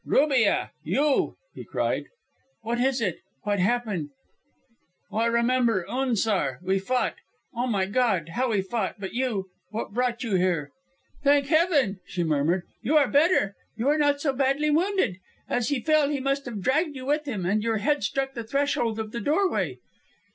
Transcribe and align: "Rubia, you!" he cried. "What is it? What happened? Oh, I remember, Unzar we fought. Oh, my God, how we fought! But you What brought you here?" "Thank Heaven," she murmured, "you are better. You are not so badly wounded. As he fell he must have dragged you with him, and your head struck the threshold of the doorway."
"Rubia, 0.03 0.71
you!" 0.81 1.37
he 1.53 1.63
cried. 1.63 2.05
"What 2.63 2.79
is 2.79 3.01
it? 3.01 3.19
What 3.43 3.59
happened? 3.59 4.09
Oh, 5.11 5.17
I 5.17 5.27
remember, 5.27 5.85
Unzar 5.87 6.57
we 6.63 6.79
fought. 6.79 7.17
Oh, 7.53 7.67
my 7.67 7.85
God, 7.85 8.29
how 8.29 8.49
we 8.49 8.63
fought! 8.63 8.95
But 8.99 9.13
you 9.13 9.51
What 9.69 9.93
brought 9.93 10.23
you 10.23 10.33
here?" 10.37 10.71
"Thank 11.23 11.45
Heaven," 11.49 11.99
she 12.07 12.23
murmured, 12.23 12.63
"you 12.81 12.97
are 12.97 13.07
better. 13.07 13.53
You 13.77 13.89
are 13.89 13.97
not 13.99 14.19
so 14.19 14.33
badly 14.33 14.71
wounded. 14.71 15.17
As 15.47 15.69
he 15.69 15.79
fell 15.79 16.09
he 16.09 16.19
must 16.19 16.45
have 16.45 16.61
dragged 16.61 16.95
you 16.95 17.05
with 17.05 17.25
him, 17.27 17.45
and 17.45 17.61
your 17.61 17.77
head 17.77 18.03
struck 18.03 18.33
the 18.33 18.43
threshold 18.43 18.97
of 18.99 19.11
the 19.11 19.21
doorway." 19.21 19.77